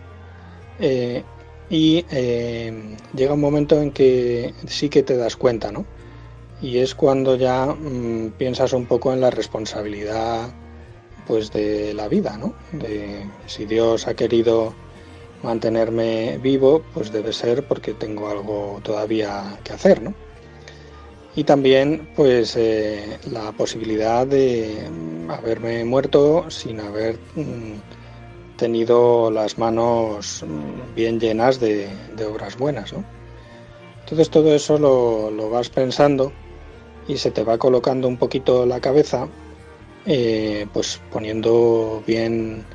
[1.69, 2.05] y
[3.13, 5.85] llega un momento en que sí que te das cuenta, ¿no?
[6.61, 10.49] Y es cuando ya mm, piensas un poco en la responsabilidad
[11.25, 12.53] pues de la vida, ¿no?
[12.71, 14.73] De si Dios ha querido
[15.47, 20.13] mantenerme vivo, pues debe ser porque tengo algo todavía que hacer, ¿no?
[21.35, 29.57] Y también, pues, eh, la posibilidad de mm, haberme muerto sin haber mm, tenido las
[29.57, 31.87] manos mm, bien llenas de,
[32.27, 33.05] obras buenas, ¿no?
[34.01, 36.33] Entonces todo eso lo, lo vas pensando
[37.07, 39.27] y se te va colocando un poquito la cabeza,
[40.05, 42.65] eh, pues poniendo bien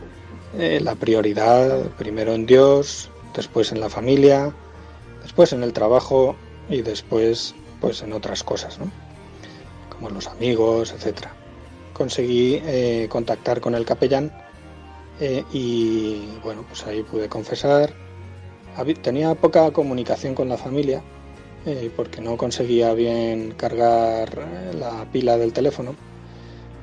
[0.59, 4.53] eh, la prioridad primero en Dios, después en la familia,
[5.23, 6.37] después en el trabajo
[6.69, 8.91] y después pues en otras cosas, ¿no?
[9.89, 11.33] como los amigos, etcétera.
[11.95, 14.31] Conseguí eh, contactar con el capellán
[15.21, 17.95] eh, y bueno, pues ahí pude confesar.
[19.03, 21.03] Tenía poca comunicación con la familia
[21.95, 24.39] porque no conseguía bien cargar
[24.75, 25.95] la pila del teléfono.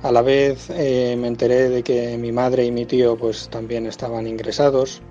[0.01, 3.85] A la vez eh, me enteré de que mi madre y mi tío pues también
[3.85, 5.01] estaban ingresados.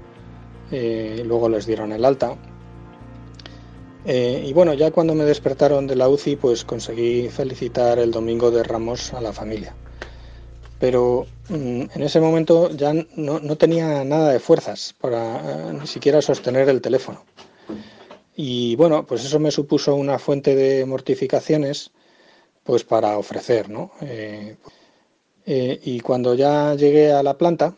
[0.70, 2.36] eh, luego les dieron el alta.
[4.06, 8.50] Eh, y bueno, ya cuando me despertaron de la UCI, pues conseguí felicitar el domingo
[8.50, 9.74] de Ramos a la familia.
[10.78, 15.86] Pero mm, en ese momento ya no, no tenía nada de fuerzas para eh, ni
[15.86, 17.24] siquiera sostener el teléfono.
[18.36, 21.90] Y bueno, pues eso me supuso una fuente de mortificaciones
[22.64, 23.90] pues para ofrecer, ¿no?
[25.50, 27.74] Eh, y cuando ya llegué a la planta,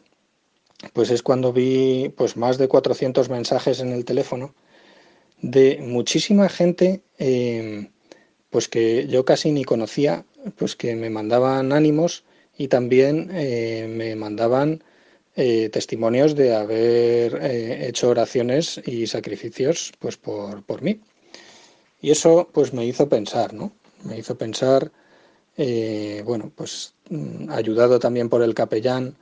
[0.93, 4.55] pues es cuando vi pues más de 400 mensajes en el teléfono
[5.43, 7.89] de muchísima gente eh,
[8.51, 10.25] pues que yo casi ni conocía,
[10.57, 12.25] pues que me mandaban ánimos
[12.59, 14.83] y también eh, me mandaban
[15.37, 21.01] eh, testimonios de haber hecho oraciones y sacrificios pues por, por mí.
[22.03, 23.73] Y eso pues me hizo pensar, ¿no?
[24.03, 24.91] Me hizo pensar,
[25.63, 29.15] eh, bueno, pues mm, ayudado también por el capellán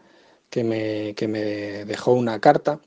[0.51, 2.81] que me, que me dejó una carta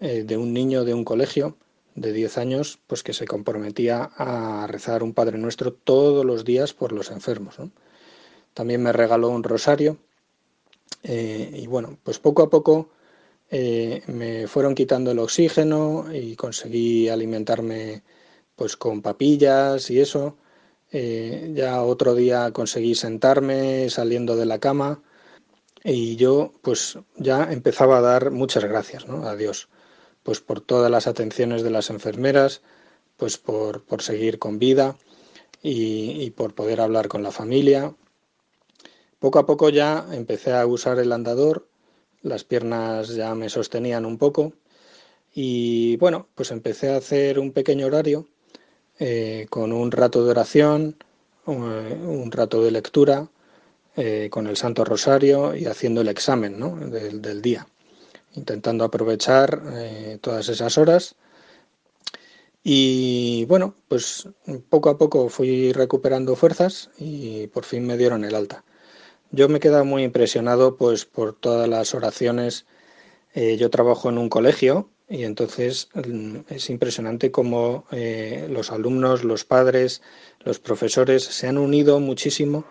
[0.00, 1.58] eh, de un niño de un colegio
[1.96, 6.72] de 10 años, pues que se comprometía a rezar un Padre Nuestro todos los días
[6.72, 7.56] por los enfermos.
[8.54, 9.98] También me regaló un rosario
[11.02, 12.88] eh, y bueno, pues poco a poco
[13.50, 18.02] me fueron quitando el oxígeno y conseguí alimentarme
[18.56, 20.36] pues con papillas y eso.
[20.92, 25.02] Eh, ya otro día conseguí sentarme saliendo de la cama
[25.84, 29.28] y yo pues ya empezaba a dar muchas gracias ¿no?
[29.28, 29.68] a Dios
[30.22, 32.60] pues por todas las atenciones de las enfermeras,
[33.16, 34.96] pues por, por seguir con vida
[35.62, 37.94] y, y por poder hablar con la familia.
[39.18, 41.66] Poco a poco ya empecé a usar el andador,
[42.20, 44.52] las piernas ya me sostenían un poco
[45.34, 48.28] y bueno, pues empecé a hacer un pequeño horario
[49.00, 50.96] eh, con un rato de oración,
[51.46, 53.30] un, rato de lectura,
[53.96, 56.76] eh, con el Santo Rosario y haciendo el examen ¿no?
[56.76, 57.66] del, día
[58.34, 61.14] intentando aprovechar eh, todas esas horas.
[62.62, 64.28] Y bueno, pues
[64.68, 68.64] poco a poco fui recuperando fuerzas y por fin me dieron el alta.
[69.30, 72.66] Yo me he quedado muy impresionado pues por todas las oraciones.
[73.34, 79.44] Yo trabajo en un colegio y entonces mm, es impresionante cómo eh, los alumnos, los
[79.44, 80.02] padres,
[80.40, 82.64] los profesores se han unido muchísimo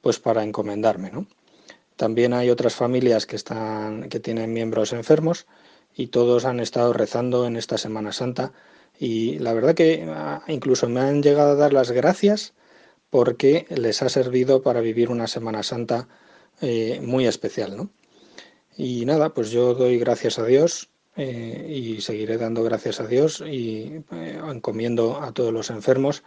[0.00, 1.26] pues para encomendarme, ¿no?
[1.96, 5.46] También hay otras familias que están que tienen miembros enfermos
[5.94, 8.52] y todos han estado rezando en esta Semana Santa
[8.98, 12.54] y la verdad que ah, incluso me han llegado a dar las gracias
[13.10, 16.08] porque les ha servido para vivir una Semana Santa
[16.60, 17.90] eh, muy especial, ¿no?
[18.76, 23.42] Y nada, pues yo doy gracias a Dios eh, y seguiré dando gracias a Dios
[23.46, 26.22] y eh, encomiendo a todos los enfermos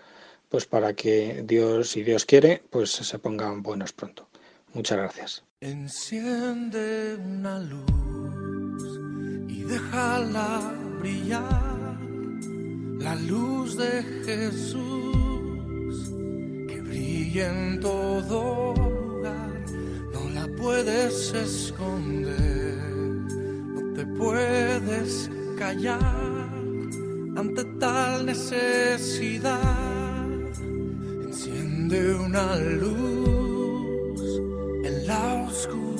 [0.49, 4.27] pues para que Dios, si Dios quiere, pues se pongan buenos pronto.
[4.73, 5.43] Muchas gracias.
[5.61, 8.83] Enciende una luz
[9.47, 11.97] y déjala brillar,
[12.99, 16.09] la luz de Jesús
[16.67, 19.65] que brilla en todo lugar,
[20.13, 22.79] no la puedes esconder,
[23.99, 25.99] te puedes callar
[27.35, 29.59] ante tal necesidad.
[31.25, 34.21] Enciende una luz
[34.85, 35.98] en la oscuridad.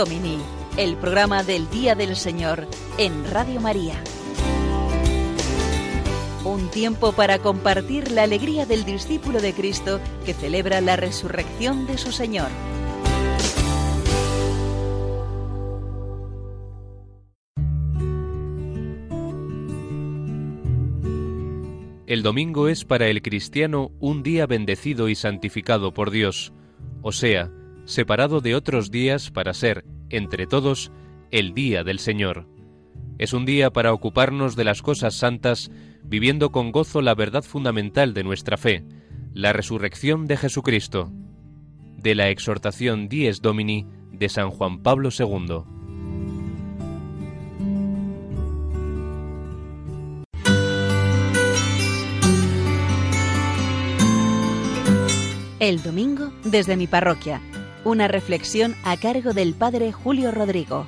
[0.00, 0.38] Domini,
[0.78, 4.02] el programa del Día del Señor en Radio María.
[6.42, 11.98] Un tiempo para compartir la alegría del discípulo de Cristo que celebra la resurrección de
[11.98, 12.48] su Señor.
[22.06, 26.54] El domingo es para el cristiano un día bendecido y santificado por Dios,
[27.02, 27.52] o sea,
[27.90, 30.92] separado de otros días para ser, entre todos,
[31.30, 32.46] el día del Señor.
[33.18, 35.70] Es un día para ocuparnos de las cosas santas,
[36.02, 38.84] viviendo con gozo la verdad fundamental de nuestra fe,
[39.34, 41.10] la resurrección de Jesucristo.
[41.98, 45.62] De la exhortación Dies Domini de San Juan Pablo II.
[55.58, 57.42] El domingo desde mi parroquia.
[57.82, 60.86] Una reflexión a cargo del Padre Julio Rodrigo.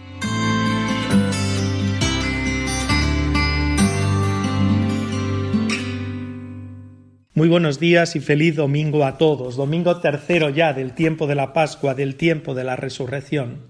[7.33, 9.57] Muy buenos días y feliz domingo a todos.
[9.57, 13.63] Domingo tercero ya del tiempo de la Pascua, del tiempo de la resurrección.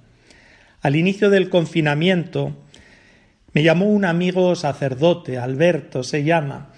[0.80, 2.56] Al inicio del confinamiento
[3.52, 6.72] me llamó un amigo sacerdote, Alberto se llama,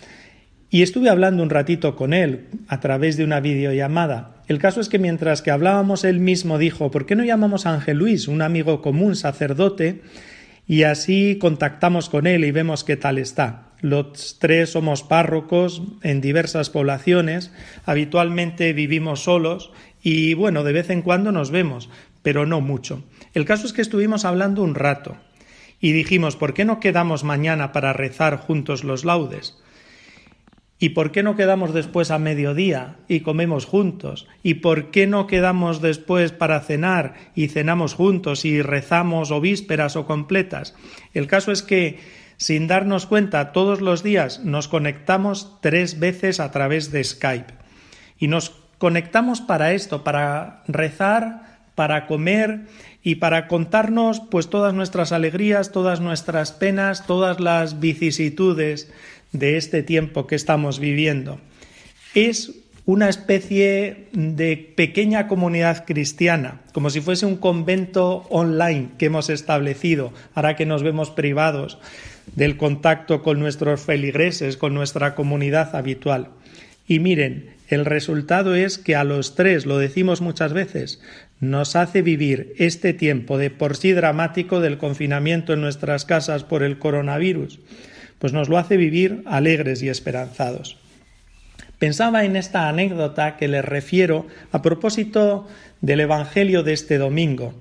[0.68, 4.34] y estuve hablando un ratito con él a través de una videollamada.
[4.47, 7.72] El caso es que mientras que hablábamos él mismo dijo, ¿por qué no llamamos a
[7.72, 10.03] Ángel Luis, un amigo común, sacerdote?
[10.66, 13.68] Y así contactamos con él y vemos qué tal está.
[13.80, 17.53] Los tres somos párrocos en diversas poblaciones,
[17.84, 19.72] habitualmente vivimos solos
[20.03, 21.90] y bueno, de vez en cuando nos vemos,
[22.22, 23.05] pero no mucho.
[23.34, 25.16] El caso es que estuvimos hablando un rato
[25.80, 29.59] y dijimos, ¿por qué no quedamos mañana para rezar juntos los laudes?
[30.78, 34.26] ¿Y por qué no quedamos después a mediodía y comemos juntos?
[34.42, 39.96] ¿Y por qué no quedamos después para cenar y cenamos juntos y rezamos o vísperas
[39.96, 40.74] o completas?
[41.14, 42.00] El caso es que
[42.36, 47.54] sin darnos cuenta, todos los días nos conectamos tres veces a través de Skype.
[48.18, 52.66] Y nos conectamos para esto, para rezar, para comer
[53.02, 58.92] y para contarnos pues todas nuestras alegrías, todas nuestras penas, todas las vicisitudes
[59.35, 61.39] de este tiempo que estamos viviendo.
[62.14, 62.53] Es
[62.87, 70.12] una especie de pequeña comunidad cristiana, como si fuese un convento online que hemos establecido,
[70.35, 71.78] ahora que nos vemos privados
[72.37, 76.28] del contacto con nuestros feligreses, con nuestra comunidad habitual.
[76.87, 81.01] Y miren, el resultado es que a los tres, lo decimos muchas veces,
[81.41, 86.62] nos hace vivir este tiempo de por sí dramático del confinamiento en nuestras casas por
[86.62, 87.61] el coronavirus,
[88.24, 90.78] pues nos lo hace vivir alegres y esperanzados.
[91.78, 95.46] Pensaba en esta anécdota que les refiero a propósito
[95.82, 97.52] del Evangelio de este domingo,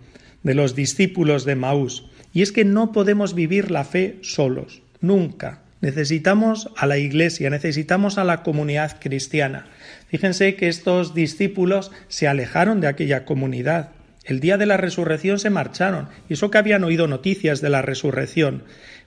[0.42, 2.06] de los discípulos de Maús.
[2.34, 5.64] Y es que no podemos vivir la fe solos, nunca.
[5.82, 9.66] Necesitamos a la Iglesia, necesitamos a la comunidad cristiana.
[10.08, 13.90] Fíjense que estos discípulos se alejaron de aquella comunidad.
[14.24, 17.82] El día de la resurrección se marcharon, y eso que habían oído noticias de la
[17.82, 18.64] resurrección.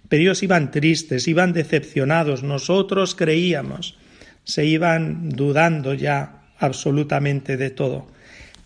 [0.08, 3.96] Pero ellos iban tristes, iban decepcionados, nosotros creíamos.
[4.44, 8.06] Se iban dudando ya absolutamente de todo.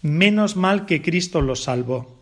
[0.02, 2.20] Menos mal que Cristo los salvó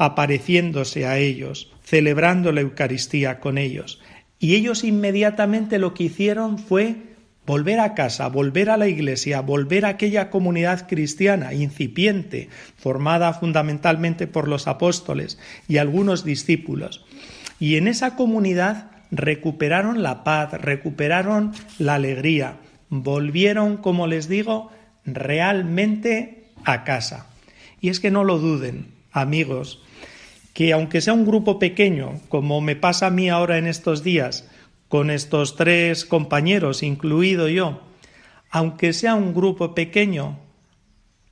[0.00, 4.00] apareciéndose a ellos, celebrando la Eucaristía con ellos.
[4.38, 6.96] Y ellos inmediatamente lo que hicieron fue
[7.44, 14.26] volver a casa, volver a la iglesia, volver a aquella comunidad cristiana incipiente, formada fundamentalmente
[14.26, 15.38] por los apóstoles
[15.68, 17.04] y algunos discípulos.
[17.60, 22.56] Y en esa comunidad recuperaron la paz, recuperaron la alegría,
[22.88, 24.70] volvieron, como les digo,
[25.04, 27.26] realmente a casa.
[27.80, 29.82] Y es que no lo duden, amigos,
[30.54, 34.48] que aunque sea un grupo pequeño, como me pasa a mí ahora en estos días,
[34.88, 37.82] con estos tres compañeros, incluido yo,
[38.50, 40.38] aunque sea un grupo pequeño,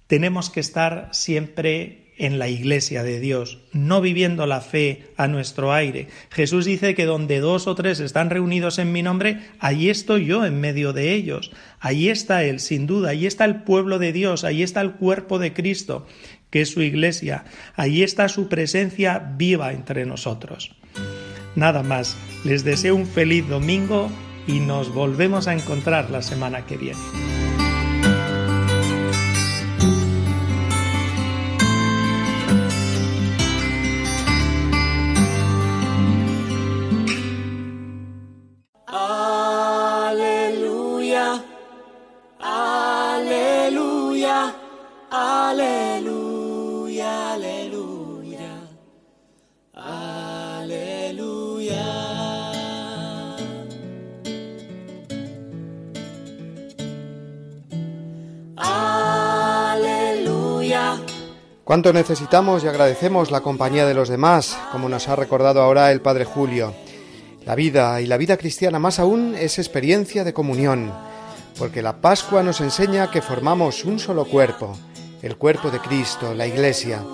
[0.06, 5.72] tenemos que estar siempre en la iglesia de Dios, no viviendo la fe a nuestro
[5.72, 6.08] aire.
[6.30, 10.44] Jesús dice que donde dos o tres están reunidos en mi nombre, allí estoy yo
[10.44, 11.52] en medio de ellos.
[11.80, 15.38] Allí está Él, sin duda, allí está el pueblo de Dios, allí está el cuerpo
[15.38, 16.06] de Cristo
[16.50, 17.44] que es su iglesia.
[17.76, 20.72] Allí está su presencia viva entre nosotros.
[21.54, 24.10] Nada más, les deseo un feliz domingo
[24.46, 27.37] y nos volvemos a encontrar la semana que viene.
[61.78, 66.00] Cuánto necesitamos y agradecemos la compañía de los demás, como nos ha recordado ahora el
[66.00, 66.74] Padre Julio.
[67.46, 70.92] La vida y la vida cristiana más aún es experiencia de comunión,
[71.56, 74.76] porque la Pascua nos enseña que formamos un solo cuerpo,
[75.22, 77.04] el cuerpo de Cristo, la Iglesia.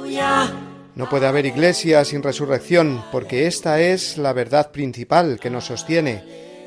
[0.94, 6.24] No puede haber iglesia sin resurrección, porque esta es la verdad principal que nos sostiene,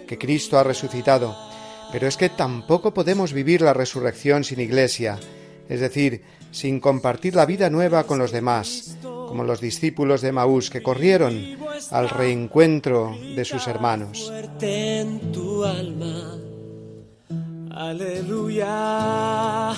[0.07, 1.35] que Cristo ha resucitado.
[1.91, 5.17] Pero es que tampoco podemos vivir la resurrección sin iglesia,
[5.69, 10.69] es decir, sin compartir la vida nueva con los demás, como los discípulos de Maús
[10.69, 11.57] que corrieron
[11.91, 14.31] al reencuentro de sus hermanos.
[17.71, 19.73] Aleluya.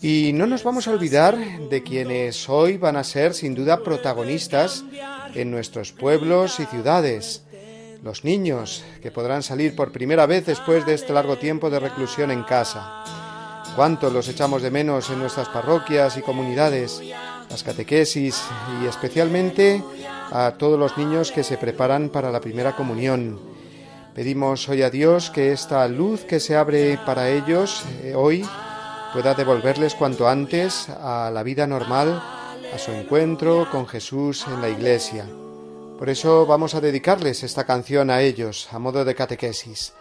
[0.00, 1.36] Y no nos vamos a olvidar
[1.68, 4.84] de quienes hoy van a ser sin duda protagonistas
[5.34, 7.44] en nuestros pueblos y ciudades.
[8.02, 12.30] Los niños, que podrán salir por primera vez después de este largo tiempo de reclusión
[12.30, 13.27] en casa.
[13.78, 17.00] Cuánto los echamos de menos en nuestras parroquias y comunidades,
[17.48, 18.42] las catequesis
[18.82, 19.84] y especialmente
[20.32, 23.38] a todos los niños que se preparan para la primera comunión.
[24.16, 28.44] Pedimos hoy a Dios que esta luz que se abre para ellos eh, hoy
[29.12, 32.20] pueda devolverles cuanto antes a la vida normal,
[32.74, 35.24] a su encuentro con Jesús en la iglesia.
[36.00, 39.92] Por eso vamos a dedicarles esta canción a ellos, a modo de catequesis,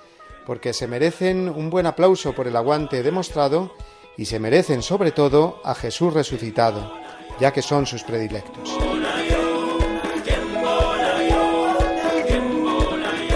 [0.48, 3.74] porque se merecen un buen aplauso por el aguante demostrado
[4.16, 6.94] y se merecen sobre todo a Jesús resucitado,
[7.38, 8.78] ya que son sus predilectos.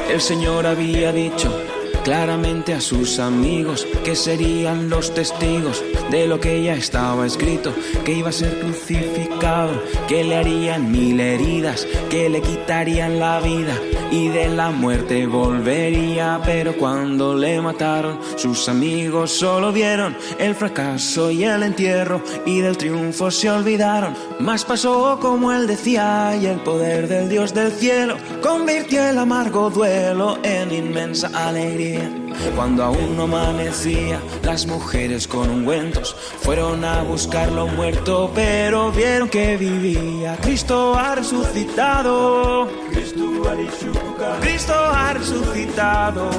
[0.10, 1.61] El Señor había dicho
[2.04, 7.74] claramente a sus amigos que serían los testigos de lo que ya estaba escrito,
[8.04, 13.78] que iba a ser crucificado, que le harían mil heridas, que le quitarían la vida
[14.12, 21.32] y de la muerte volvería, pero cuando le mataron sus amigos solo vieron el fracaso
[21.32, 26.60] y el entierro y del triunfo se olvidaron, más pasó como él decía y el
[26.60, 31.91] poder del Dios del cielo convirtió el amargo duelo en inmensa alegría.
[32.56, 39.58] Cuando aún no amanecía, las mujeres con ungüentos fueron a buscarlo muerto, pero vieron que
[39.58, 40.38] vivía.
[40.42, 42.70] Cristo ha resucitado.
[44.42, 46.30] Cristo ha resucitado.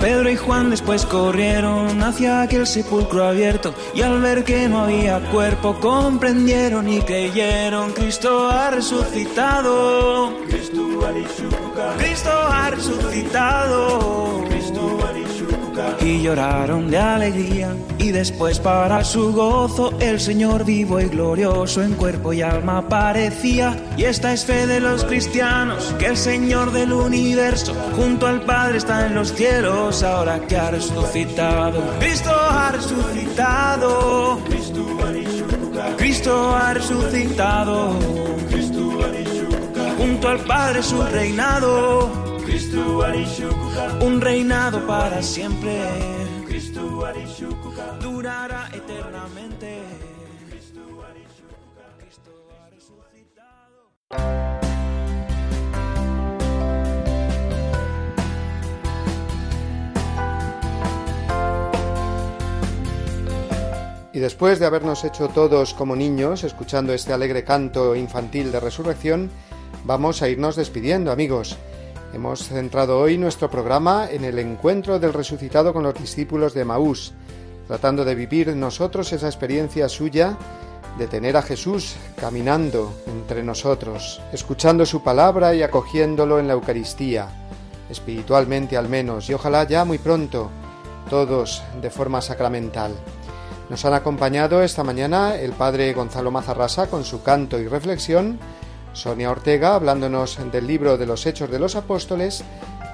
[0.00, 5.20] Pedro y Juan después corrieron hacia aquel sepulcro abierto y al ver que no había
[5.30, 10.32] cuerpo comprendieron y creyeron Cristo ha resucitado.
[10.48, 10.87] Cristo
[12.50, 14.44] ha resucitado.
[16.00, 21.94] Y lloraron de alegría y después para su gozo el Señor vivo y glorioso en
[21.94, 23.76] cuerpo y alma aparecía.
[23.96, 28.78] Y esta es fe de los cristianos, que el Señor del universo junto al Padre
[28.78, 31.82] está en los cielos ahora que ha resucitado.
[32.00, 34.38] Cristo ha resucitado.
[35.96, 37.98] Cristo ha resucitado.
[40.08, 42.10] Junto al Padre su reinado.
[44.00, 45.82] Un reinado para siempre.
[48.00, 49.82] Durará eternamente.
[64.14, 69.30] Y después de habernos hecho todos como niños, escuchando este alegre canto infantil de resurrección,
[69.88, 71.56] vamos a irnos despidiendo, amigos.
[72.12, 77.14] Hemos centrado hoy nuestro programa en el encuentro del resucitado con los discípulos de Maús,
[77.66, 80.36] tratando de vivir nosotros esa experiencia suya
[80.98, 87.28] de tener a Jesús caminando entre nosotros, escuchando su palabra y acogiéndolo en la Eucaristía,
[87.88, 90.50] espiritualmente al menos, y ojalá ya muy pronto,
[91.08, 92.92] todos de forma sacramental.
[93.70, 98.38] Nos han acompañado esta mañana el padre Gonzalo Mazarrasa con su canto y reflexión,
[98.98, 102.42] Sonia Ortega hablándonos del libro de los Hechos de los Apóstoles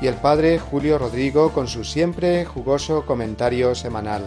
[0.02, 4.22] y el padre Julio Rodrigo con su siempre jugoso comentario semanal.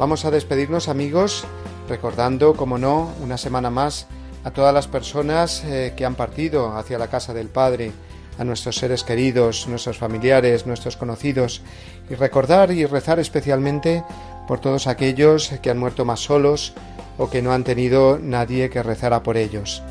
[0.00, 1.44] Vamos a despedirnos amigos
[1.88, 4.08] recordando, como no, una semana más
[4.42, 7.92] a todas las personas eh, que han partido hacia la casa del Padre,
[8.36, 11.62] a nuestros seres queridos, nuestros familiares, nuestros conocidos,
[12.08, 14.02] y recordar y rezar especialmente
[14.48, 16.72] por todos aquellos que han muerto más solos
[17.16, 19.84] o que no han tenido nadie que rezara por ellos.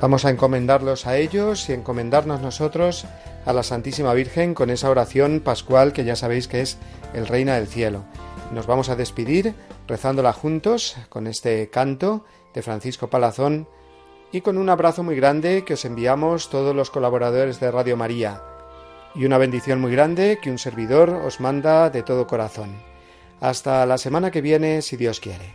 [0.00, 3.06] Vamos a encomendarlos a ellos y encomendarnos nosotros
[3.46, 6.76] a la Santísima Virgen con esa oración pascual que ya sabéis que es
[7.14, 8.04] el Reina del Cielo.
[8.52, 9.54] Nos vamos a despedir
[9.88, 13.68] rezándola juntos con este canto de Francisco Palazón
[14.32, 18.42] y con un abrazo muy grande que os enviamos todos los colaboradores de Radio María
[19.14, 22.76] y una bendición muy grande que un servidor os manda de todo corazón.
[23.40, 25.54] Hasta la semana que viene, si Dios quiere.